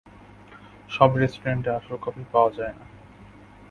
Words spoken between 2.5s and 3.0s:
যায় না।